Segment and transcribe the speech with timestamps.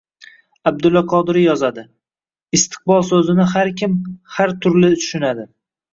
[0.69, 1.83] Abdulla Qodiriy yozadi:
[2.59, 3.95] “Istiqbol so’zini har kim
[4.39, 5.47] har turli tushunadi.